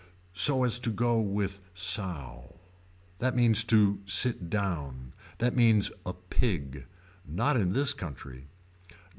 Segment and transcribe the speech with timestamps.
[0.33, 2.59] So as to go with sow.
[3.19, 5.13] That means to sit down.
[5.37, 6.87] That means a pig.
[7.23, 8.47] Not in this country.